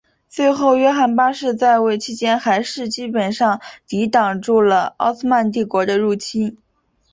[0.27, 6.57] 最后约翰八世在位期间还是基本上抵挡住了奥斯曼帝国的入侵。